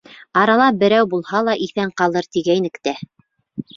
[0.43, 2.99] —Арала берәү булһа ла иҫән ҡалыр тигәйнек тә.